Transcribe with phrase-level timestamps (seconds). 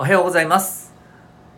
[0.00, 0.94] おはようございます。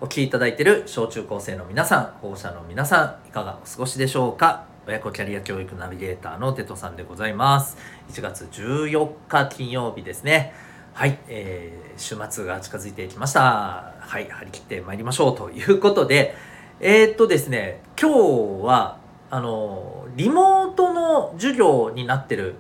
[0.01, 4.65] お聞きいただいている小中高生の皆さん保護者の皆さんいかがお過ごしでしょうか？
[4.85, 7.77] 親子キャリア教育ナビゲーターのテトさんでございます。
[8.11, 10.55] 1月14日金曜日ですね。
[10.93, 13.95] はい、えー、週末が近づいてきました。
[14.01, 15.37] はい張り切ってまいりましょう。
[15.37, 16.35] ということで
[16.81, 18.99] えー、っとですね今日は
[19.31, 22.57] あのリモートの授業になってる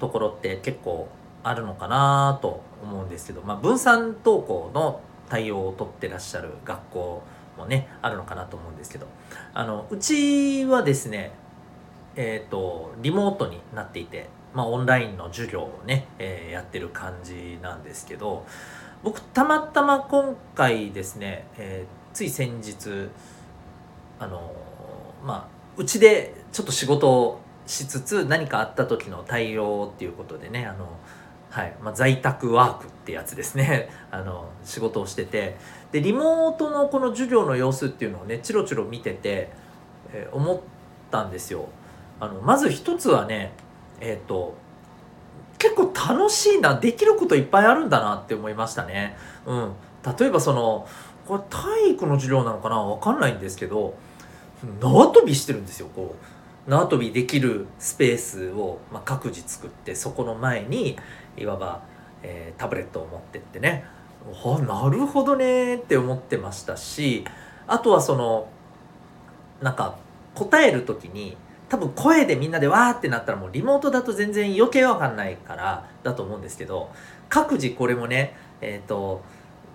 [0.00, 1.08] ところって結構
[1.42, 7.22] あるのかなと思うんですけど、まあ、分散登校の対応をとってらっしゃる学校
[7.56, 9.06] もねあるのかなと思うんですけど。
[9.52, 11.32] あのうちはですね
[12.16, 18.46] えっ、ー、とリモートになっていて、まあ、オンラインの授業をね、えー、やってる感じなんですけど
[19.02, 23.08] 僕たまたま今回ですね、えー、つい先日
[24.18, 24.52] あの
[25.24, 30.88] まあうちでちょっと仕事をしつつ何かあった時の対応っていうことでねあの
[31.54, 31.76] はい。
[31.80, 33.88] まあ、在宅ワークってやつですね。
[34.10, 35.56] あの仕事をしてて。
[35.92, 39.52] でリモートのこの授業の様子っていうのをねチロチロ見てて、
[40.12, 40.58] えー、思っ
[41.12, 41.68] たんですよ。
[42.18, 43.52] あのまず一つはね
[44.00, 44.56] えっ、ー、と
[45.58, 49.16] 結構楽しいなできることいっぱいあるんだなって思いましたね。
[49.46, 49.72] うん、
[50.18, 50.88] 例えばその
[51.24, 52.82] これ体育の授業なのかな？
[52.82, 53.94] 分かんないんですけど
[54.80, 56.34] 縄跳びしてるんですよこう。
[56.66, 60.96] 縄跳びできるスペースを、まあ、各自作ってそこの前に
[61.36, 61.82] いわば、
[62.22, 63.84] えー、タブレットを持ってってね。
[64.44, 67.24] あなるほどねって思ってましたし
[67.66, 68.48] あとはその
[69.60, 69.96] なんか
[70.34, 71.36] 答える時に
[71.68, 76.90] 多分声でみんなでわーってなったらもうリモートだと全然余計わかんないからだと思うんですけど
[77.28, 79.22] 各自これもねえっ、ー、と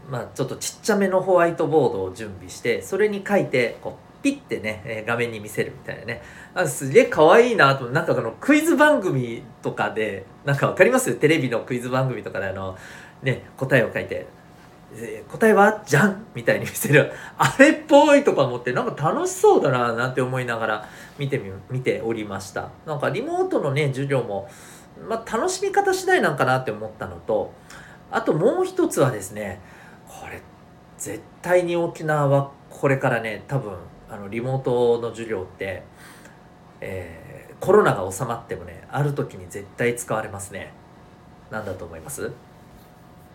[0.10, 6.22] まあちょっとちっちゃめのホワイトボードを準備してそれに書いてこうピッてね、え画面に見せるみたいなね。
[6.54, 7.86] あすげえ可愛いなと。
[7.86, 11.14] なんかこのクイズ番組とかでなんか分かります？
[11.16, 12.78] テレビのクイズ番組とかであの
[13.24, 14.28] ね答えを書いて。
[14.92, 15.84] え答えは？
[15.86, 16.26] じゃん？
[16.34, 17.12] みたいに見せる。
[17.38, 22.70] あれっぽいとか思ってなんか楽しそうだななんて思いながら見てみ見ておりました。
[22.88, 24.50] なんかリモートのね授業も、
[25.08, 27.54] まあ、楽しみ方次第なんかなって思ったのと
[28.10, 29.62] あともう一つはですね
[30.08, 30.42] これ
[30.98, 33.74] 絶対に沖縄はこれからね多分
[34.10, 35.84] あのリモートの授業って、
[36.82, 40.74] えー、コロナが収まってもねある時に絶対使われますね。
[41.52, 42.32] 何だと思います？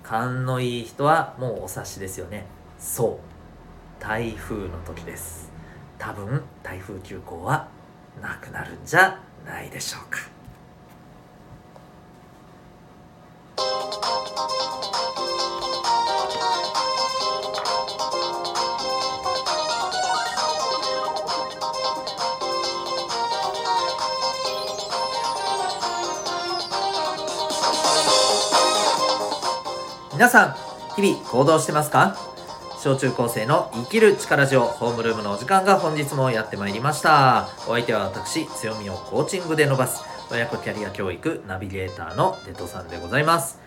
[0.02, 2.44] 勘のいい人はもうお察しですよね。
[2.78, 4.02] そう。
[4.02, 5.50] 台風の時です。
[5.98, 7.68] 多分台風急行は
[8.20, 10.33] なくなるんじゃないでしょうか。
[30.14, 30.54] 皆さん
[30.94, 32.16] 日々行動してますか？
[32.80, 37.48] 小中高生の生きる力ジオホームルームのお時間が本日もやってまいりました。
[37.66, 43.58] お相手は私強みをコーチングで伸ばす親子キャリア教育ナビゲーターのデトさんでございます。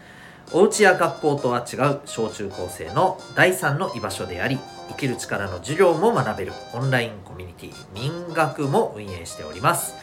[0.54, 9.96] お家や学校とは違う小中高生の第三の居場所であり生きる力の授業も学べるオンラインコミュニティ民学も運営しております。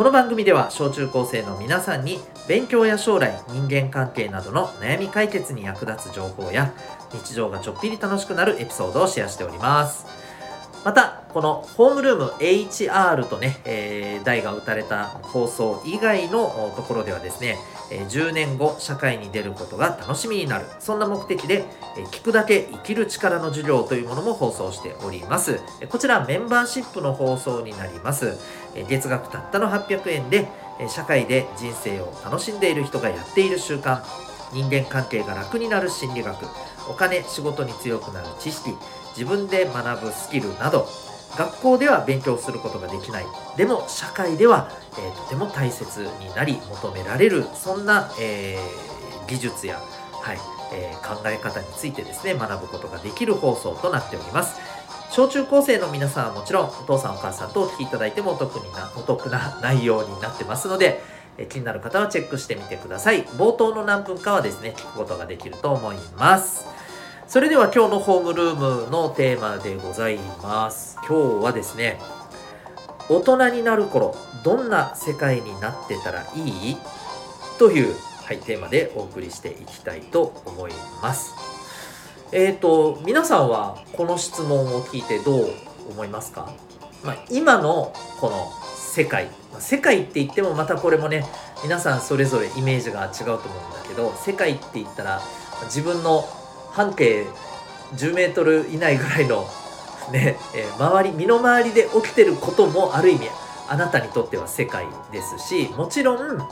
[0.00, 6.72] この番組では小中高生の皆さんに勉強や将来人間関係などの悩み解決に役立つ情報や
[7.12, 10.06] 日常がちょっぴり楽しくなるエピソードをシェアしております。
[10.86, 17.58] またこのホームルーム HR とね、えー、題が打たれた放送以外のところではですね
[17.90, 20.66] え10年後社会に出ることが楽しみになる。
[20.78, 21.64] そんな目的で
[21.96, 25.60] え聞くだけ生きる力の授業というものも放送しております。
[25.88, 28.38] こちらメンバーシップの放送になります。
[28.74, 30.48] え月額たったの800円で
[30.88, 34.02] 社会で人生を楽しんでいる人がやっている習慣。
[34.52, 36.46] 人間関係が楽になる心理学。
[36.88, 38.74] お金仕事に強くなる知識。
[39.16, 40.88] 自分で学ぶスキルなど。
[41.36, 43.26] 学校では勉強することができない。
[43.56, 47.44] でも社会では、えー、とても大切になり求められる。
[47.54, 50.38] そんな、えー、技術や、はい
[50.72, 54.60] えー、考え方についてですね学ぶことができる放送となっております。
[55.10, 61.02] 小中高生の皆さんはもちろんお父さんお母さんとお聞きいただいてもお得になお得な内容になってますので
[61.36, 63.24] え気になる方はチェックしてみてください。
[63.24, 66.79] 冒頭の何分かはですね聞くことができると思います。
[67.30, 70.96] それでは今日のホームルームのテーマでございます。
[71.08, 72.00] 今日はですね
[73.08, 76.76] 大人になる頃どんな世界になってたらいい？
[77.56, 77.94] という、
[78.24, 81.36] はい、テーマでお送りしていきたいと思います。
[82.32, 85.50] えっ、ー、と皆さんはこの質問を聞いてどう
[85.88, 86.52] 思いますか、
[87.04, 89.28] まあ、今のこの世界。
[89.60, 91.24] 世界って言ってもまたこれもね
[91.62, 95.20] 皆さんそれぞれイメージが違うと思うんだけど世界って言ったら
[95.66, 96.24] 自分の
[96.72, 97.26] 半径
[97.94, 99.46] 10メートル以内ぐらいの
[100.10, 103.28] ね、 えー、周り身の回りで起きてることもある意味
[103.68, 106.48] あなたにとっては世界ですしもちろん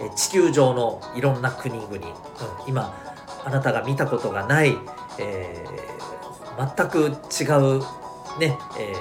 [0.00, 2.02] え地球上のいろんな国々、うん、
[2.66, 2.92] 今
[3.44, 4.76] あなたが見たことがない、
[5.18, 7.82] えー、全く違う
[8.38, 8.94] ね、え、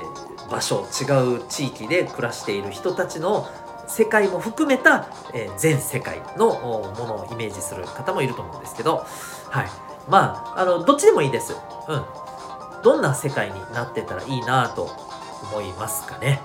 [0.51, 3.47] 場所違う地域で暮らしている人たちの
[3.87, 9.05] 世界も含めた、え、全世界のものをイメージする方もいると思うんですけど、
[9.49, 9.69] はい、
[10.07, 11.55] まああのどっちでもいいです。
[11.87, 12.05] うん、
[12.83, 14.89] どんな世界になってたらいいなと
[15.51, 16.41] 思いますかね。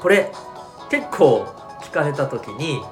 [0.00, 0.32] これ
[0.90, 1.46] 結構
[1.80, 2.82] 聞かれた時に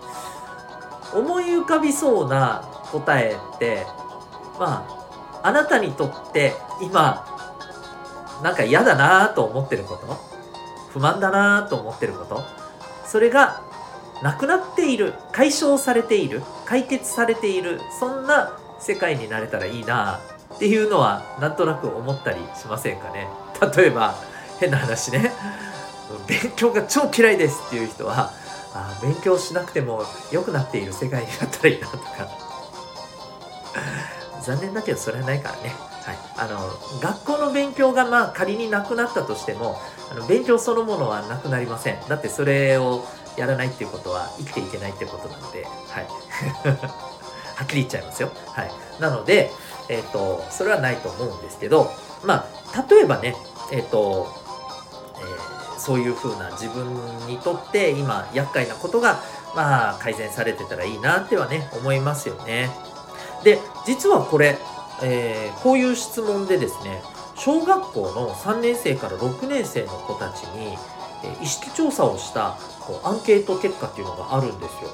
[1.15, 3.87] 思い浮かびそうな答えって
[4.59, 4.87] ま
[5.43, 7.27] ああなたにとって今
[8.43, 10.17] なんか嫌だなと思ってること？
[10.91, 12.43] 不満だなと思ってること？
[13.07, 13.63] それが
[14.23, 20.21] なくなっている解消されている解決されているそんな世界になれたらいいな
[20.55, 23.29] っていうのはなんとなく思ったりしませんかね。
[23.77, 24.15] 例えば
[24.59, 25.33] 変な話ね。
[26.27, 28.33] 勉強が超嫌いですっていう人は
[28.75, 32.29] あ勉強しなくても良くなっている世界になったらいいなとか。
[34.43, 35.69] 残念だけどそれはないからね、
[36.03, 39.79] はい、あの学校の勉強がまあ仮になくなったとしても
[40.11, 42.01] あの勉強そのものはなくなりません。
[42.09, 43.05] だってそれを
[43.37, 46.09] やらないっていうことは生きていけないってことなので、はい、
[47.63, 48.71] はっきり言っちゃいますよ、はい、
[49.01, 49.51] なので、
[49.89, 51.91] えーと、それはないと思うんですけど
[52.25, 52.45] ま
[52.75, 53.37] あ例えばね
[53.73, 54.27] えっ、ー、と、
[55.17, 56.87] えー、そういうふうな自分
[57.29, 59.21] にとって今厄介なことが
[59.55, 62.71] まあ改善されてたらいいなってはね思いますよね。
[63.45, 64.57] で実はこれ、
[65.03, 67.03] え、こういう質問でですね
[67.37, 70.77] 小学校の3年生から6年生の子たちに、
[71.25, 74.91] え意識調査をしたこうアンケート結果っていうのがあるんですよ。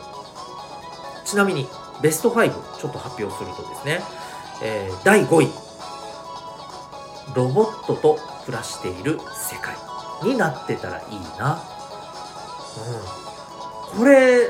[1.25, 1.69] ちなみに
[2.03, 4.01] ベスト5ちょっと発表するとですね、
[4.63, 5.49] えー、第5位
[7.35, 9.77] ロボットと暮らしている世界
[10.23, 11.63] になってたらいいな、
[13.93, 14.49] うん、これ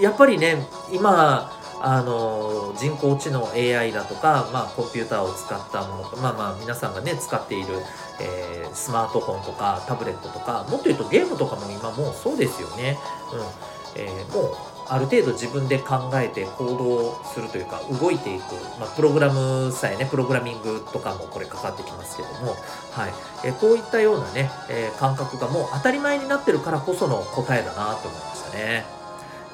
[0.00, 1.50] やっぱりね今
[1.86, 7.74] あの人工知能 AI だとか、まあ、コンピューターを使ったものまあまあ皆さんがね使っている、
[8.20, 12.96] えー、スマートフォンとかタブレットとかもっと言うとゲームとかも今もうそうですよね、
[13.34, 14.00] うん。
[14.00, 14.56] えー、もう
[14.88, 22.54] ある程度自分で考えて行動するというか動いていく、まあ、プログラムさえねプログラミングとかもこれかかってきますけども、
[22.90, 23.12] はい。
[23.44, 28.84] え、こういったようなね、え、感覚がもう当たり前になってるからこその答えだなと思いましたね。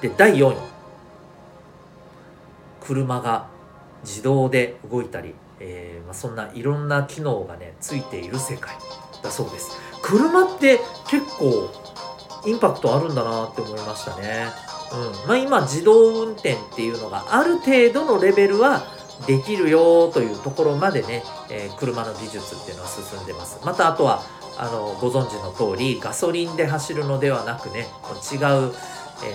[0.00, 0.56] で第4位。
[2.80, 3.46] 車が
[4.02, 8.74] 自動で動いたり、えー、まあ、そんないろんな機能がねついている世界
[9.22, 9.78] だそうです。
[10.02, 11.70] 車って結構
[12.46, 14.46] インパクトあるんだなって思いましたね、
[14.92, 15.28] うん。
[15.28, 18.82] まあ、今自動運転っていうのがある程度のレベルは
[19.26, 23.60] できるよというところまでね、えー、車の技術っていうのは進んでます。
[23.64, 24.22] またあとは
[24.58, 27.86] あのご存知の通りガソリンで走るのではなくね
[28.30, 28.72] 違う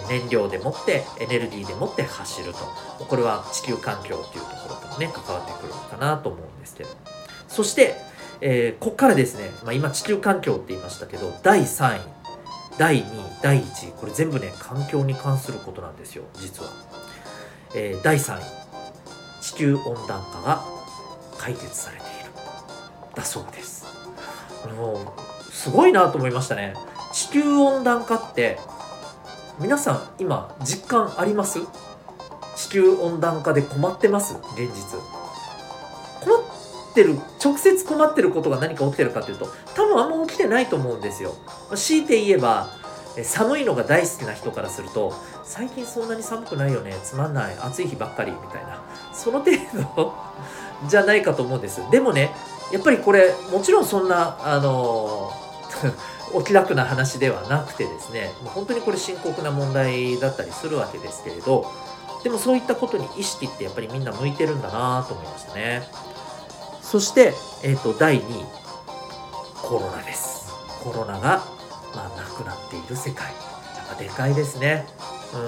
[0.09, 2.59] 燃料でもってエネルギーでもって走ると。
[3.05, 6.89] これは地球環境っていうところともね関わってくるのかなと思うんですけど。
[7.47, 7.95] そして、
[8.41, 12.24] えー、ここからですね、まあ、今地球環境って言いましたけど第3位。
[12.77, 13.05] 第2位
[13.41, 16.23] 第1位これ全部ね環境に関することなんですよ。
[16.35, 16.71] 実は、
[17.73, 18.43] えー、第3位。
[19.41, 20.63] 地球温暖化が
[21.37, 22.31] 解決されている。
[23.15, 23.85] だそうです。
[24.77, 25.13] も
[25.49, 26.73] うすごいなと思いましたね。
[27.13, 28.59] 地球温暖化って
[29.59, 31.59] 皆さん今実感あります？
[32.57, 34.35] 地球温暖化で困ってます？
[34.55, 34.99] 現実。
[36.95, 41.35] ってる直接困ってることが何か起きてるかというと多分あんま起きてないと思うんですよ。
[41.75, 42.69] 強いて言えば
[43.23, 48.81] 寒いのが大好きな人からすると最近そんなに寒くないよねつまんない暑い日ばっかりみたいな。
[49.13, 49.51] その程
[49.95, 50.13] 度
[50.87, 51.81] じゃないかと思うんです。
[51.91, 52.33] でもね
[52.71, 55.33] やっぱりこれもちろんそんなあの
[56.33, 61.65] お気楽な話ではなくてですねもう本当にこれ深刻な問題だったりするわけですけれど
[62.23, 65.83] でもそういったことに意識ってやっぱりみんな向いてるんだなと思いましたね。
[66.95, 68.45] そして、えーと、第2位。
[69.61, 70.49] コロナです。
[70.81, 71.43] コロナが、
[71.93, 73.25] まあ、なくなっている世界。
[73.25, 73.33] や
[73.83, 74.87] っぱでかいですね。
[75.33, 75.41] うん。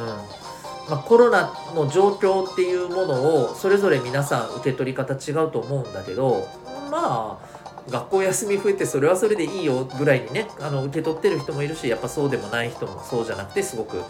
[0.92, 6.50] まあ、コロナの状況っていうものをそれぞれ皆さん受け取り方違うと思うんだけど
[6.92, 14.02] まあ学校休み増えてそれはそれでいいよぐらいにねあの受け取ってる人もいるしやっぱそうでもない人もそうじゃなくてすごく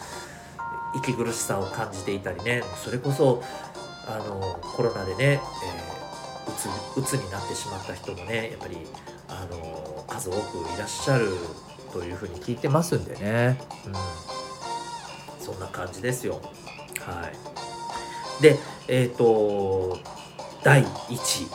[0.95, 2.63] 息苦しさを感じていたりね。
[2.83, 3.43] それこそ
[4.07, 5.86] あのコロナでね、えー、
[6.57, 8.77] うつうつになってしまった人もねやっぱり
[9.29, 11.27] あの数多くいらっしゃる
[11.93, 13.93] というふうに聞いてますんでね、うん、
[15.43, 16.41] そんな感じですよ。
[17.01, 17.31] は
[18.39, 19.99] い、でえっ、ー、と
[20.63, 21.47] 第1位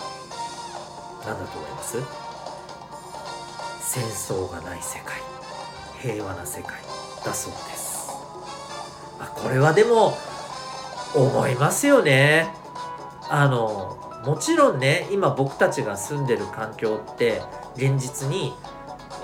[1.26, 1.98] 何だと思います？
[3.80, 5.20] 戦争がない世界。
[6.00, 6.80] 平和な世界。
[7.24, 8.08] だそうです。
[9.20, 10.16] あこれはでも
[11.14, 12.48] 思いますよね。
[13.28, 17.42] あのもちろんね今僕たちが住んでる環境って
[17.76, 18.54] 現実に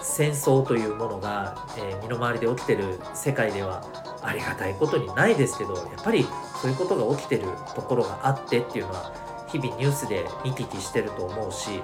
[0.03, 3.85] 戦争というものが、えー、身の回りで起きてる世界では
[4.23, 6.27] ありがたいことにないですけどやっぱり
[6.61, 9.13] そういうことが起きてるところがあってっていうのは
[9.49, 11.83] 日々ニュースで見聞きしてると思うし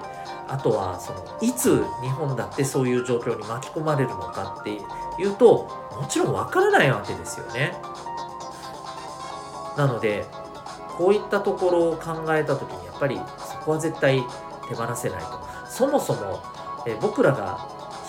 [0.49, 5.68] あとはそのいつ日本だってそういう状況に巻き込まれるのかっていうと
[5.99, 7.73] もちろんわからないわけですよね。
[9.76, 10.25] なので
[10.97, 14.22] こういったところを考えた時にっぱりそこは絶対
[14.68, 15.40] 手放せないと。
[15.68, 16.42] そもそも
[16.86, 17.58] え僕らが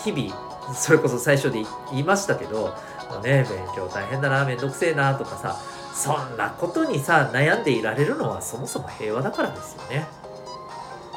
[0.04, 2.76] 日々それこそ最初で言いましたけど
[3.24, 5.58] ね勉強大変だなめんどくせえなとかさ
[5.94, 10.08] そんなことにさ悩んでいられるのはそもそも平和だからですよね。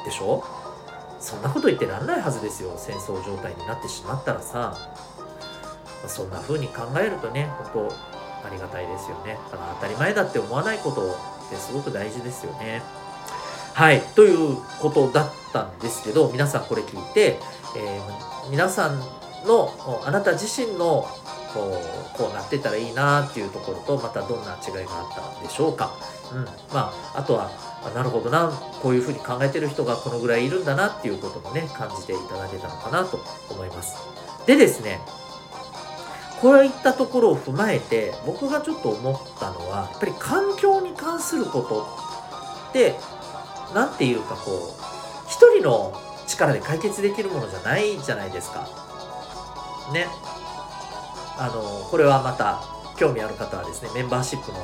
[0.05, 0.45] でしょ？
[1.21, 4.77] そんなこと言ってらんないはずですよ戦争状態になってしまったらさ。
[6.07, 9.37] そんな風に考えるとね本当ありがたいですよね。
[9.51, 12.83] だから当たり前だって思わないことってすごく大事ですよね。
[13.79, 17.39] はいということだったんですけど皆さんこれ聞いて、
[17.77, 18.99] えー、皆さん
[19.47, 19.73] の
[20.05, 21.07] あなた自身の
[21.55, 21.81] こ
[22.15, 25.93] うこうなってたらいいなっていうところとまたどんな違いがあったんでしょうか、
[26.33, 26.45] うん
[26.75, 27.53] まあ、あとは
[27.95, 28.51] なるほどな
[28.83, 33.95] こういうふうに考えてる人がこのぐらいいるんだなっていうこともね感じていただけたのかなと思います。
[34.45, 34.99] でですね
[36.43, 42.09] こういったところを踏まえて僕がちょっと思ったのはやっぱり環境に関すること
[42.71, 42.97] って
[43.75, 45.93] 何て言うかこう一人の
[46.27, 48.69] 力で解決できるものじゃないじゃないですか。
[49.93, 50.07] ね。
[51.39, 52.61] あのこれはまた
[52.97, 54.59] 興味ある方はですねメンバーシップの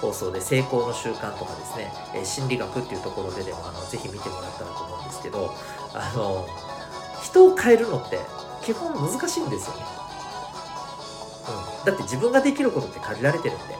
[0.00, 5.52] 放送で成功の習慣とかですね、え心理学っていうところででもあのぜひ見てもらったらと思うんですけど
[5.94, 6.46] あの
[7.22, 8.20] 人を変えるのって
[8.62, 9.82] 基本難しいんですよね、
[11.80, 13.78] うん、だって自分ができることって限られてるんで。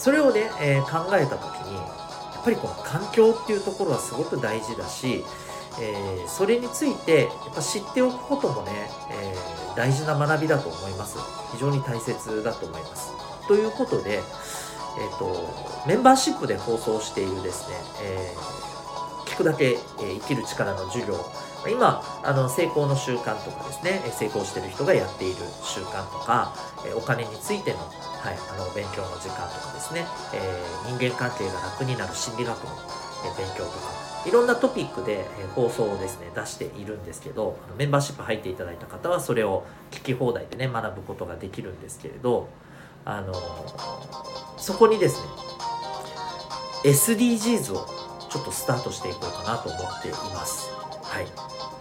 [0.00, 1.78] それをね、えー、考えた時に
[2.40, 5.24] っぱりこの環境っていうところはすごく大事だし
[5.78, 11.18] えー、それについてやっぱ知っておくこともね、えー、大事な学びだと思います。
[11.52, 13.12] 非常に大切だと思います。
[13.46, 18.34] ということで、えーと、メンバーシップで放送しているですね、え
[19.26, 21.14] 聞くだけ、え生きる力の授業
[21.68, 26.54] 今あの成功の習慣とかですね成功してる人がやっている習慣とか
[26.96, 32.70] お金についての,、はい、あの勉強の時間とかですね、え人間関係が楽になる心理学の
[33.36, 35.24] 勉強とかいろんなトピックで
[35.54, 42.48] 放送をですね出しているんですけどメンバーシップ入っていただいた方はそれを聞き放題でね学ぶことができるんですけれど
[43.04, 43.32] あの
[44.58, 45.26] そこにですね
[46.84, 47.86] SDGs を
[48.30, 50.79] ちょっとスタートしていこうかなと思っています。
[51.10, 51.26] はい。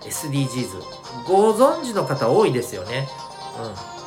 [0.10, 0.82] SDGs
[1.28, 3.08] ご存知の方多いですよね。
[3.62, 4.00] うん。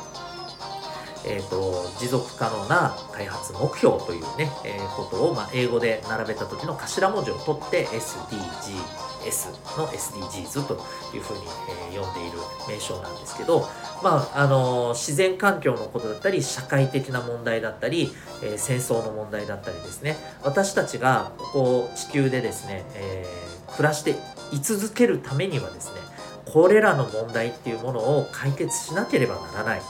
[1.25, 10.73] えーと、持続可能な開発目標というね、えー、ことを、まあ、英語で並べた時の頭文字を取って SDGs の SDGs と
[11.15, 11.43] いうふうに、
[11.93, 13.61] えー、呼んでいる名称なんですけど、
[14.03, 18.11] まああのー、自然環境のことだったり社会的な問題だったり、
[18.43, 20.17] えー、戦争の問題だったりですね。
[20.43, 23.25] 私たちがここ地球でですね、え
[23.75, 24.15] 暮らして
[24.53, 26.01] 居続けるためにはですね
[26.45, 29.81] これらの問題っていうものを解決しなければならない。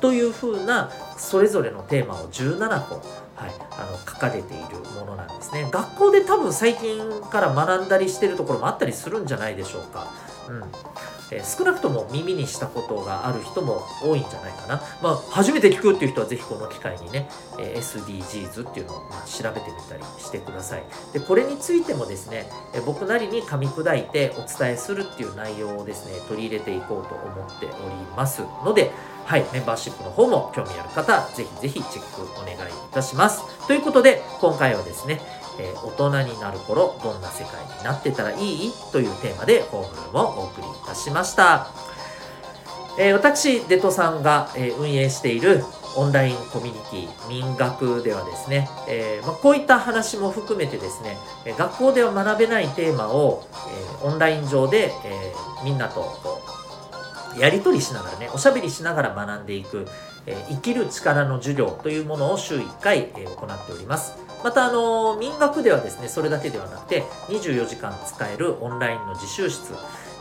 [0.00, 2.96] というふうなそれぞれのテーマを17個、
[3.36, 5.66] はい、あの書かれているものなんですね。
[5.70, 10.12] 学校で多分最近から学んだりしてるところもあったりするんじゃないでしょうか、
[10.48, 10.62] うん。
[11.34, 20.84] えー、少なくとも耳にしたことがある人も多いんじゃないかな、まあ、初めて聞くっていう人はぜひこの機会にね、え、SDGs っていうのを、ま、調べてみたりしてください。
[21.12, 28.42] でこれについてもですね、え、僕なりに噛み砕いてお伝えするっていう内容をですね取り入れていこうと思っております。
[28.64, 28.92] ので
[29.24, 32.56] はい、メンバーシップの方も興味ある方、ぜひぜひチェックお願いい
[32.92, 33.42] たします。
[33.66, 35.18] ということで、今回はですね、
[35.58, 38.72] えー、大人になる頃、どんな世界になってたらいい？
[38.92, 41.68] というテーマでホームルームをお送りいたしました。
[42.98, 45.64] えー、私、デトさんが、えー、運営している
[45.96, 51.16] オンラインコミュニティ民学ではですね、えー、まあ、こういった話も含めてですね、
[51.56, 53.44] 学校では学べないテーマを、
[54.02, 55.32] えオンライン上で、え
[55.64, 56.42] みんなとこ
[57.36, 59.88] うやり取りしながらね、おしゃべりしながら学んでいく、
[60.26, 64.14] えー、生きる力の授業というものを週1回、えー、行っております。
[64.42, 69.72] また、あのー、民学ではですね、それだけではなくて、24時間使えるオンラインの自習室、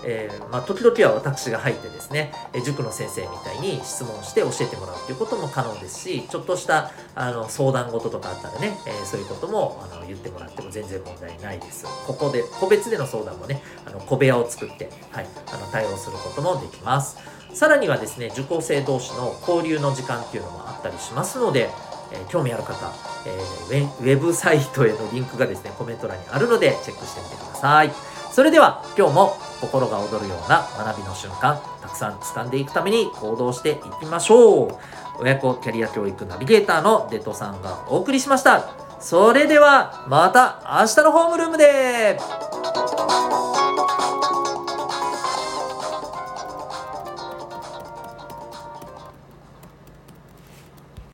[0.05, 17.17] えー、まあ、時々は私が入ってですね、え塾の先生みたいに質問して教えてもらうということも可能ですしちょっとしたあの相談事とかあったらね、えー、そういうこともあの言ってもらっても全然問題ないですここで個別での相談もねあの小部屋を作って、はい、あの対応することもできます
[17.53, 21.69] さらにはですね受講生同士の交流の時間っていうのもあったりしますので、
[22.11, 22.91] えー、興味ある方、
[23.25, 27.91] えー、ウェブサイトへのリンクがですねコメント欄にあるのでチェックしてみてください。
[28.31, 34.77] それでは今日も心が躍るような学びの瞬間たくさん掴んでいくために行動していきましょう。
[35.19, 38.65] 親子キャリア教育ナビゲーターのデトさんがお送りしました。
[38.99, 42.17] それではまた明日のホームルームで